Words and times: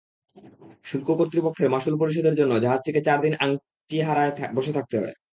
শুল্ক 0.85 1.07
কর্তৃপক্ষের 1.11 1.71
মাশুল 1.73 1.95
পরিশোধের 1.99 2.37
জন্য 2.39 2.53
জাহাজটিকে 2.59 3.01
চার 3.01 3.17
দিন 3.21 3.33
আংটিহারায় 3.43 4.33
বসে 4.53 4.71
থাকতে 4.77 4.95
হয়। 4.97 5.15